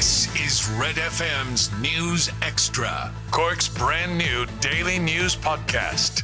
This 0.00 0.34
is 0.34 0.66
Red 0.80 0.94
FM's 0.94 1.70
News 1.78 2.30
Extra, 2.40 3.12
Cork's 3.30 3.68
brand 3.68 4.16
new 4.16 4.46
daily 4.62 4.98
news 4.98 5.36
podcast. 5.36 6.22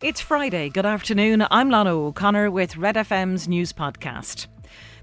It's 0.00 0.22
Friday. 0.22 0.70
Good 0.70 0.86
afternoon. 0.86 1.46
I'm 1.50 1.68
Lana 1.68 1.90
O'Connor 1.92 2.50
with 2.50 2.78
Red 2.78 2.94
FM's 2.94 3.48
News 3.48 3.74
Podcast. 3.74 4.46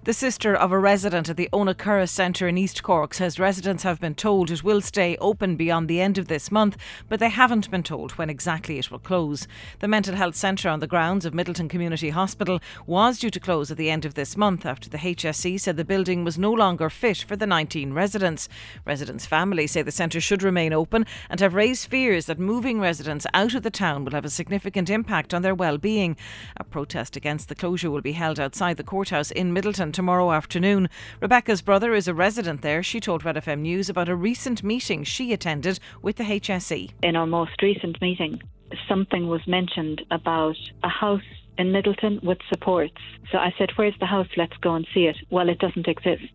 The 0.05 0.11
sister 0.11 0.53
of 0.53 0.73
a 0.73 0.77
resident 0.77 1.29
at 1.29 1.37
the 1.37 1.47
Owenacurra 1.53 2.09
Centre 2.09 2.49
in 2.49 2.57
East 2.57 2.83
Cork 2.83 3.13
says 3.13 3.39
residents 3.39 3.83
have 3.83 4.01
been 4.01 4.15
told 4.15 4.51
it 4.51 4.61
will 4.61 4.81
stay 4.81 5.15
open 5.21 5.55
beyond 5.55 5.87
the 5.87 6.01
end 6.01 6.17
of 6.17 6.27
this 6.27 6.51
month, 6.51 6.75
but 7.07 7.21
they 7.21 7.29
haven't 7.29 7.71
been 7.71 7.83
told 7.83 8.11
when 8.11 8.29
exactly 8.29 8.77
it 8.77 8.91
will 8.91 8.99
close. 8.99 9.47
The 9.79 9.87
mental 9.87 10.15
health 10.15 10.35
centre 10.35 10.67
on 10.67 10.81
the 10.81 10.87
grounds 10.87 11.25
of 11.25 11.31
Midleton 11.31 11.69
Community 11.69 12.09
Hospital 12.09 12.59
was 12.85 13.17
due 13.17 13.29
to 13.29 13.39
close 13.39 13.71
at 13.71 13.77
the 13.77 13.89
end 13.89 14.03
of 14.03 14.15
this 14.15 14.35
month 14.35 14.65
after 14.65 14.89
the 14.89 14.97
HSE 14.97 15.57
said 15.57 15.77
the 15.77 15.85
building 15.85 16.25
was 16.25 16.37
no 16.37 16.51
longer 16.51 16.89
fit 16.89 17.19
for 17.19 17.37
the 17.37 17.47
19 17.47 17.93
residents. 17.93 18.49
Residents' 18.83 19.25
families 19.25 19.71
say 19.71 19.83
the 19.83 19.89
centre 19.89 20.19
should 20.19 20.43
remain 20.43 20.73
open 20.73 21.05
and 21.29 21.39
have 21.39 21.53
raised 21.53 21.89
fears 21.89 22.25
that 22.25 22.39
moving 22.39 22.81
residents 22.81 23.25
out 23.33 23.53
of 23.53 23.63
the 23.63 23.71
town 23.71 24.03
will 24.03 24.11
have 24.11 24.25
a 24.25 24.29
significant 24.29 24.89
impact 24.89 25.33
on 25.33 25.43
their 25.43 25.55
well-being. 25.55 26.17
A 26.57 26.65
protest 26.65 27.15
against 27.15 27.47
the 27.47 27.55
closure 27.55 27.89
will 27.89 28.01
be 28.01 28.11
held 28.11 28.37
outside 28.37 28.75
the 28.75 28.83
courthouse 28.83 29.31
in 29.31 29.55
Midleton 29.55 29.92
tomorrow 29.93 30.33
afternoon. 30.33 30.89
Rebecca's 31.21 31.61
brother 31.61 31.93
is 31.93 32.09
a 32.09 32.13
resident 32.13 32.61
there. 32.61 32.83
She 32.83 32.99
told 32.99 33.23
Red 33.23 33.37
FM 33.37 33.59
News 33.59 33.89
about 33.89 34.09
a 34.09 34.15
recent 34.15 34.63
meeting 34.63 35.05
she 35.05 35.31
attended 35.31 35.79
with 36.01 36.17
the 36.17 36.23
HSE. 36.23 36.91
In 37.01 37.15
our 37.15 37.25
most 37.25 37.61
recent 37.61 38.01
meeting, 38.01 38.41
something 38.89 39.27
was 39.27 39.47
mentioned 39.47 40.01
about 40.11 40.57
a 40.83 40.89
house 40.89 41.21
in 41.57 41.67
Midleton 41.67 42.21
with 42.23 42.39
supports. 42.49 43.01
So 43.31 43.37
I 43.37 43.53
said, 43.57 43.71
Where's 43.75 43.97
the 43.99 44.05
house? 44.05 44.27
Let's 44.35 44.57
go 44.57 44.75
and 44.75 44.87
see 44.93 45.05
it. 45.05 45.17
Well, 45.29 45.49
it 45.49 45.59
doesn't 45.59 45.87
exist. 45.87 46.33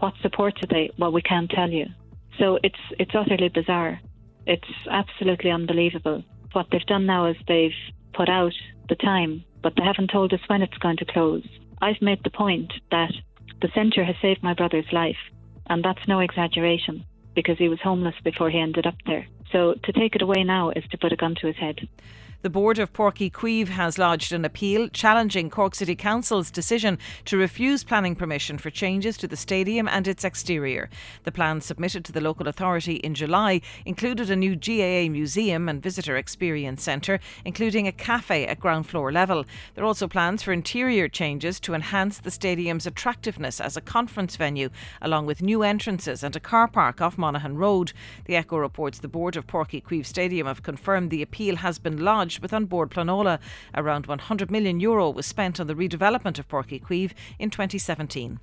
What 0.00 0.14
supports 0.20 0.62
are 0.62 0.66
they? 0.66 0.90
Well, 0.98 1.12
we 1.12 1.22
can't 1.22 1.50
tell 1.50 1.70
you. 1.70 1.86
So 2.38 2.58
it's 2.62 2.78
it's 2.98 3.14
utterly 3.14 3.48
bizarre. 3.48 4.00
It's 4.46 4.68
absolutely 4.90 5.50
unbelievable. 5.50 6.22
What 6.52 6.66
they've 6.70 6.86
done 6.86 7.06
now 7.06 7.26
is 7.26 7.36
they've 7.48 7.70
put 8.12 8.28
out 8.28 8.52
the 8.88 8.94
time, 8.94 9.44
but 9.62 9.74
they 9.76 9.82
haven't 9.82 10.10
told 10.10 10.32
us 10.32 10.40
when 10.46 10.62
it's 10.62 10.78
going 10.78 10.96
to 10.98 11.04
close. 11.04 11.46
I've 11.80 12.00
made 12.00 12.22
the 12.24 12.30
point 12.30 12.72
that 12.90 13.12
the 13.60 13.68
centre 13.74 14.04
has 14.04 14.16
saved 14.22 14.42
my 14.42 14.54
brother's 14.54 14.92
life, 14.92 15.16
and 15.66 15.84
that's 15.84 16.08
no 16.08 16.20
exaggeration 16.20 17.04
because 17.34 17.58
he 17.58 17.68
was 17.68 17.80
homeless 17.80 18.14
before 18.24 18.50
he 18.50 18.58
ended 18.58 18.86
up 18.86 18.96
there. 19.06 19.26
So 19.52 19.74
to 19.74 19.92
take 19.92 20.14
it 20.14 20.22
away 20.22 20.42
now 20.44 20.70
is 20.70 20.84
to 20.90 20.98
put 20.98 21.12
a 21.12 21.16
gun 21.16 21.34
to 21.36 21.46
his 21.46 21.56
head. 21.56 21.88
The 22.46 22.50
board 22.50 22.78
of 22.78 22.92
Páirc 22.92 23.16
Uí 23.16 23.32
Chaoimh 23.32 23.70
has 23.70 23.98
lodged 23.98 24.32
an 24.32 24.44
appeal 24.44 24.86
challenging 24.90 25.50
Cork 25.50 25.74
City 25.74 25.96
Council's 25.96 26.48
decision 26.48 26.96
to 27.24 27.36
refuse 27.36 27.82
planning 27.82 28.14
permission 28.14 28.56
for 28.56 28.70
changes 28.70 29.16
to 29.16 29.26
the 29.26 29.36
stadium 29.36 29.88
and 29.88 30.06
its 30.06 30.22
exterior. 30.22 30.88
The 31.24 31.32
plan 31.32 31.60
submitted 31.60 32.04
to 32.04 32.12
the 32.12 32.20
local 32.20 32.46
authority 32.46 32.98
in 32.98 33.16
July 33.16 33.62
included 33.84 34.30
a 34.30 34.36
new 34.36 34.54
GAA 34.54 35.10
museum 35.10 35.68
and 35.68 35.82
visitor 35.82 36.16
experience 36.16 36.84
centre, 36.84 37.18
including 37.44 37.88
a 37.88 37.92
cafe 37.92 38.46
at 38.46 38.60
ground 38.60 38.86
floor 38.86 39.10
level. 39.10 39.44
There 39.74 39.82
are 39.82 39.88
also 39.88 40.06
plans 40.06 40.44
for 40.44 40.52
interior 40.52 41.08
changes 41.08 41.58
to 41.58 41.74
enhance 41.74 42.20
the 42.20 42.30
stadium's 42.30 42.86
attractiveness 42.86 43.60
as 43.60 43.76
a 43.76 43.80
conference 43.80 44.36
venue, 44.36 44.70
along 45.02 45.26
with 45.26 45.42
new 45.42 45.64
entrances 45.64 46.22
and 46.22 46.36
a 46.36 46.38
car 46.38 46.68
park 46.68 47.00
off 47.00 47.18
Monaghan 47.18 47.56
Road. 47.56 47.92
The 48.26 48.36
Echo 48.36 48.56
reports 48.56 49.00
the 49.00 49.08
board 49.08 49.34
of 49.36 49.48
Páirc 49.48 49.82
Uí 49.82 49.82
Chaoimh 49.82 50.06
Stadium 50.06 50.46
have 50.46 50.62
confirmed 50.62 51.10
the 51.10 51.22
appeal 51.22 51.56
has 51.56 51.80
been 51.80 52.04
lodged 52.04 52.35
with 52.40 52.52
An 52.52 52.66
Bord 52.66 52.90
Pleanála. 52.90 53.38
Around 53.74 54.06
100 54.06 54.50
million 54.50 54.80
euro 54.80 55.10
was 55.10 55.26
spent 55.26 55.60
on 55.60 55.66
the 55.66 55.74
redevelopment 55.74 56.38
of 56.38 56.48
Páirc 56.48 56.82
Uí 56.82 57.12
in 57.38 57.50
2017. 57.50 58.40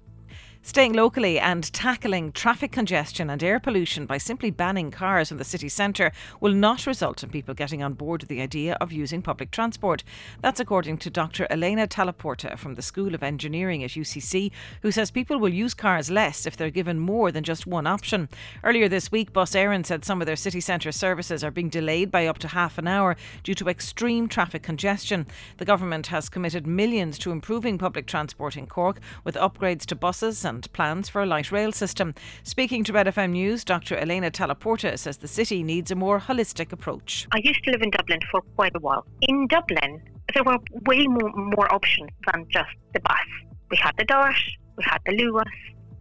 Staying 0.66 0.94
locally 0.94 1.38
and 1.38 1.72
tackling 1.74 2.32
traffic 2.32 2.72
congestion 2.72 3.30
and 3.30 3.44
air 3.44 3.60
pollution 3.60 4.06
by 4.06 4.18
simply 4.18 4.50
banning 4.50 4.92
cars 4.92 5.30
in 5.30 5.38
the 5.38 5.44
city 5.44 5.68
centre 5.68 6.14
will 6.40 6.54
not 6.54 6.88
result 6.88 7.22
in 7.22 7.30
people 7.30 7.54
getting 7.54 7.84
on 7.84 7.94
board 7.94 8.22
with 8.22 8.30
the 8.30 8.40
idea 8.40 8.78
of 8.80 8.94
using 8.94 9.22
public 9.22 9.52
transport. 9.52 10.06
That's 10.42 10.62
according 10.62 11.00
to 11.00 11.10
Dr. 11.10 11.48
Elena 11.50 11.86
Talaporta 11.86 12.58
from 12.58 12.76
the 12.76 12.82
School 12.82 13.14
of 13.14 13.22
Engineering 13.22 13.84
at 13.84 13.92
UCC, 13.92 14.52
who 14.82 14.90
says 14.90 15.12
people 15.12 15.38
will 15.38 15.54
use 15.54 15.74
cars 15.74 16.10
less 16.10 16.46
if 16.46 16.56
they're 16.56 16.70
given 16.70 16.98
more 16.98 17.30
than 17.30 17.44
just 17.44 17.68
one 17.68 17.86
option. 17.86 18.30
Earlier 18.64 18.88
this 18.88 19.12
week, 19.12 19.34
Bus 19.34 19.52
Éireann 19.52 19.86
said 19.86 20.06
some 20.06 20.22
of 20.22 20.28
their 20.28 20.38
city 20.38 20.62
centre 20.62 20.94
services 20.94 21.44
are 21.44 21.52
being 21.52 21.70
delayed 21.70 22.10
by 22.10 22.26
up 22.26 22.38
to 22.38 22.48
half 22.48 22.78
an 22.78 22.88
hour 22.88 23.18
due 23.44 23.56
to 23.56 23.68
extreme 23.68 24.30
traffic 24.30 24.64
congestion. 24.64 25.28
The 25.58 25.66
government 25.66 26.08
has 26.08 26.30
committed 26.30 26.66
millions 26.66 27.20
to 27.20 27.34
improving 27.34 27.78
public 27.78 28.08
transport 28.08 28.56
in 28.56 28.66
Cork 28.66 29.02
with 29.26 29.36
upgrades 29.36 29.86
to 29.88 29.96
buses 29.96 30.46
and 30.46 30.53
plans 30.62 31.10
for 31.10 31.22
a 31.22 31.26
light 31.26 31.52
rail 31.52 31.72
system. 31.72 32.14
Speaking 32.44 32.84
to 32.84 32.94
Red 32.94 33.08
FM 33.08 33.32
News, 33.32 33.64
Dr. 33.64 33.98
Elena 33.98 34.32
Talaporta 34.32 34.98
says 34.98 35.18
the 35.18 35.28
city 35.28 35.64
needs 35.64 35.92
a 35.92 35.96
more 35.96 36.20
holistic 36.20 36.72
approach. 36.72 37.28
I 37.32 37.40
used 37.44 37.64
to 37.64 37.72
live 37.72 37.82
in 37.82 37.90
Dublin 37.90 38.20
for 38.32 38.42
quite 38.56 38.76
a 38.76 38.80
while. 38.80 39.06
In 39.22 39.48
Dublin, 39.48 40.02
there 40.34 40.44
were 40.44 40.58
way 40.86 41.08
more, 41.08 41.32
more 41.34 41.74
options 41.74 42.10
than 42.32 42.46
just 42.52 42.70
the 42.94 43.00
bus. 43.00 43.28
We 43.72 43.78
had 43.78 43.94
the 43.98 44.06
Dart, 44.06 44.36
we 44.78 44.84
had 44.86 45.00
the 45.06 45.14
Luas, 45.14 45.46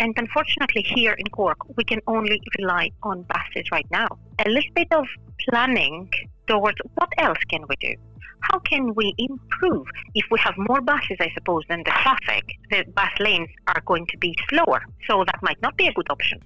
and 0.00 0.14
unfortunately, 0.16 0.82
here 0.82 1.12
in 1.12 1.26
Cork, 1.28 1.58
we 1.76 1.84
can 1.84 2.00
only 2.06 2.40
rely 2.58 2.90
on 3.02 3.22
buses 3.22 3.70
right 3.70 3.86
now. 3.90 4.08
A 4.44 4.48
little 4.48 4.72
bit 4.74 4.88
of 4.92 5.06
planning 5.48 6.10
towards 6.46 6.78
what 6.94 7.08
else 7.18 7.38
can 7.48 7.62
we 7.68 7.76
do? 7.80 7.94
How 8.42 8.58
can 8.60 8.94
we 8.94 9.14
improve? 9.18 9.86
If 10.14 10.26
we 10.30 10.38
have 10.40 10.54
more 10.56 10.80
buses, 10.80 11.16
I 11.20 11.30
suppose, 11.34 11.62
than 11.68 11.80
the 11.84 11.90
traffic, 11.90 12.44
the 12.70 12.84
bus 12.94 13.10
lanes 13.20 13.48
are 13.68 13.82
going 13.86 14.06
to 14.06 14.18
be 14.18 14.34
slower. 14.48 14.82
So 15.08 15.24
that 15.24 15.38
might 15.42 15.60
not 15.62 15.76
be 15.76 15.86
a 15.86 15.92
good 15.92 16.06
option. 16.10 16.40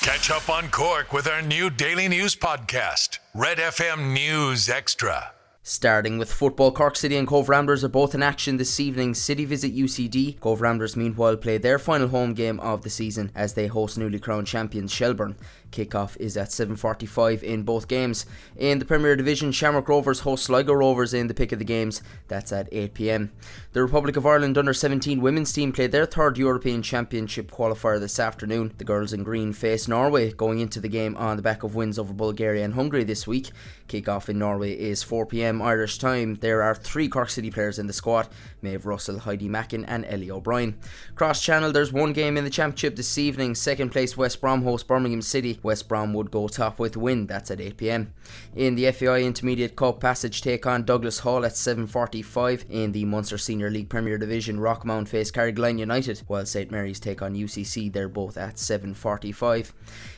Catch 0.00 0.30
up 0.30 0.48
on 0.48 0.68
Cork 0.70 1.12
with 1.12 1.28
our 1.28 1.42
new 1.42 1.68
daily 1.68 2.08
news 2.08 2.34
podcast, 2.34 3.18
Red 3.34 3.58
FM 3.58 4.12
News 4.14 4.68
Extra. 4.68 5.32
Starting 5.62 6.16
with 6.16 6.32
football, 6.32 6.72
Cork 6.72 6.96
City 6.96 7.18
and 7.18 7.28
Cobh 7.28 7.50
Ramblers 7.50 7.84
are 7.84 7.88
both 7.88 8.14
in 8.14 8.22
action 8.22 8.56
this 8.56 8.80
evening. 8.80 9.12
City 9.12 9.44
visit 9.44 9.76
UCD. 9.76 10.40
Cobh 10.40 10.62
Ramblers, 10.62 10.96
meanwhile, 10.96 11.36
play 11.36 11.58
their 11.58 11.78
final 11.78 12.08
home 12.08 12.32
game 12.32 12.58
of 12.60 12.80
the 12.80 12.88
season 12.88 13.30
as 13.34 13.52
they 13.52 13.66
host 13.66 13.98
newly 13.98 14.18
crowned 14.18 14.46
champions 14.46 14.90
Shelbourne. 14.90 15.36
Kickoff 15.70 16.16
is 16.18 16.36
at 16.38 16.48
7.45 16.48 17.42
in 17.42 17.62
both 17.62 17.88
games. 17.88 18.24
In 18.56 18.78
the 18.78 18.86
Premier 18.86 19.14
Division, 19.16 19.52
Shamrock 19.52 19.86
Rovers 19.86 20.20
host 20.20 20.44
Sligo 20.44 20.72
Rovers 20.72 21.12
in 21.12 21.26
the 21.26 21.34
pick 21.34 21.52
of 21.52 21.58
the 21.58 21.64
games. 21.64 22.02
That's 22.28 22.52
at 22.52 22.70
8pm. 22.72 23.28
The 23.72 23.82
Republic 23.82 24.16
of 24.16 24.26
Ireland 24.26 24.56
under 24.56 24.72
17 24.72 25.20
women's 25.20 25.52
team 25.52 25.72
played 25.72 25.92
their 25.92 26.06
third 26.06 26.38
European 26.38 26.82
Championship 26.82 27.50
qualifier 27.50 28.00
this 28.00 28.18
afternoon. 28.18 28.72
The 28.78 28.84
girls 28.84 29.12
in 29.12 29.22
green 29.22 29.52
face 29.52 29.86
Norway 29.86 30.32
going 30.32 30.58
into 30.58 30.80
the 30.80 30.88
game 30.88 31.16
on 31.18 31.36
the 31.36 31.42
back 31.42 31.62
of 31.62 31.74
wins 31.74 31.98
over 31.98 32.14
Bulgaria 32.14 32.64
and 32.64 32.74
Hungary 32.74 33.04
this 33.04 33.26
week. 33.26 33.50
Kickoff 33.88 34.28
in 34.28 34.38
Norway 34.38 34.72
is 34.72 35.02
4pm 35.50 35.62
Irish 35.62 35.98
time. 35.98 36.36
There 36.36 36.62
are 36.62 36.74
three 36.74 37.08
Cork 37.08 37.30
City 37.30 37.50
players 37.50 37.78
in 37.78 37.86
the 37.86 37.92
squad 37.92 38.28
Maeve 38.62 38.86
Russell, 38.86 39.20
Heidi 39.20 39.48
Mackin, 39.48 39.84
and 39.86 40.04
Ellie 40.06 40.30
O'Brien. 40.30 40.76
Cross 41.14 41.42
channel, 41.42 41.72
there's 41.72 41.92
one 41.92 42.12
game 42.12 42.36
in 42.36 42.44
the 42.44 42.50
Championship 42.50 42.96
this 42.96 43.16
evening. 43.16 43.54
Second 43.54 43.90
place 43.90 44.16
West 44.16 44.40
Brom 44.40 44.62
host 44.62 44.86
Birmingham 44.86 45.22
City. 45.22 45.58
West 45.62 45.88
Brom 45.88 46.12
would 46.14 46.30
go 46.30 46.46
top 46.46 46.78
with 46.78 46.96
win. 46.96 47.26
That's 47.26 47.50
at 47.50 47.58
8pm. 47.58 48.08
In 48.54 48.74
the 48.74 48.90
FAI 48.92 49.22
Intermediate 49.22 49.76
Cup, 49.76 50.00
Passage 50.00 50.42
take 50.42 50.66
on 50.66 50.84
Douglas 50.84 51.20
Hall 51.20 51.44
at 51.44 51.52
7.45. 51.52 52.68
In 52.68 52.92
the 52.92 53.04
Munster 53.04 53.38
Senior 53.38 53.70
League 53.70 53.88
Premier 53.88 54.18
Division, 54.18 54.58
Rockmount 54.58 55.08
face 55.08 55.30
Carrigaline 55.30 55.78
United, 55.78 56.18
while 56.26 56.44
St 56.44 56.70
Mary's 56.70 57.00
take 57.00 57.22
on 57.22 57.34
UCC. 57.34 57.92
They're 57.92 58.08
both 58.08 58.36
at 58.36 58.56
7.45. 58.56 59.72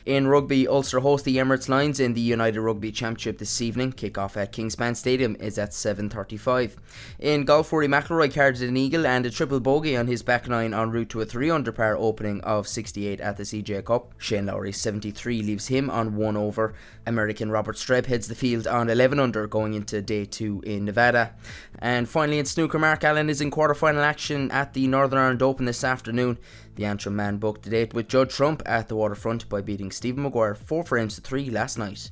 In 0.05 0.27
rugby, 0.27 0.67
Ulster 0.67 0.99
host 0.99 1.23
the 1.25 1.37
Emirates 1.37 1.69
Lions 1.69 1.99
in 1.99 2.13
the 2.13 2.21
United 2.21 2.59
Rugby 2.59 2.91
Championship 2.91 3.37
this 3.37 3.61
evening. 3.61 3.93
Kick-off 3.93 4.35
at 4.35 4.51
Kingspan 4.51 4.95
Stadium 4.95 5.22
is 5.39 5.57
at 5.57 5.71
7.35. 5.71 6.75
In 7.19 7.45
golf, 7.45 7.71
Rory 7.71 7.87
McIlroy 7.87 8.33
carded 8.33 8.61
an 8.67 8.77
eagle 8.77 9.05
and 9.05 9.25
a 9.25 9.31
triple 9.31 9.59
bogey 9.59 9.97
on 9.97 10.07
his 10.07 10.21
back 10.21 10.47
nine 10.47 10.73
en 10.73 10.91
route 10.91 11.09
to 11.09 11.21
a 11.21 11.25
3 11.25 11.49
under 11.49 11.71
par 11.71 11.95
opening 11.97 12.41
of 12.41 12.67
68 12.67 13.19
at 13.19 13.37
the 13.37 13.43
CJ 13.43 13.85
Cup. 13.85 14.13
Shane 14.17 14.45
Lowry 14.45 14.71
73 14.71 15.41
leaves 15.41 15.67
him 15.67 15.89
on 15.89 16.15
1 16.15 16.37
over. 16.37 16.73
American 17.05 17.49
Robert 17.49 17.75
Streb 17.75 18.05
heads 18.05 18.27
the 18.27 18.35
field 18.35 18.67
on 18.67 18.89
11 18.89 19.19
under 19.19 19.47
going 19.47 19.73
into 19.73 20.01
day 20.01 20.25
2 20.25 20.63
in 20.65 20.85
Nevada. 20.85 21.33
And 21.79 22.07
finally 22.07 22.39
in 22.39 22.45
snooker, 22.45 22.79
Mark 22.79 23.03
Allen 23.03 23.29
is 23.29 23.41
in 23.41 23.51
quarter-final 23.51 24.01
action 24.01 24.51
at 24.51 24.73
the 24.73 24.87
Northern 24.87 25.19
Ireland 25.19 25.41
Open 25.41 25.65
this 25.65 25.83
afternoon. 25.83 26.37
The 26.75 26.85
Antrim 26.85 27.15
man 27.15 27.37
booked 27.37 27.67
a 27.67 27.69
date 27.69 27.93
with 27.93 28.07
Judd 28.07 28.29
Trump 28.29 28.63
at 28.65 28.87
the 28.87 28.95
waterfront 28.95 29.47
by 29.49 29.61
beating 29.61 29.91
Stephen 29.91 30.23
Maguire 30.23 30.55
4 30.55 30.83
frames 30.83 31.15
to 31.15 31.21
3 31.21 31.49
last 31.49 31.77
night. 31.77 32.11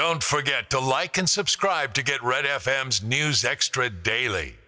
Don't 0.00 0.24
forget 0.24 0.70
to 0.70 0.80
like 0.80 1.18
and 1.18 1.28
subscribe 1.28 1.92
to 1.92 2.02
get 2.02 2.22
Red 2.22 2.46
FM's 2.46 3.02
News 3.02 3.44
Extra 3.44 3.90
daily. 3.90 4.59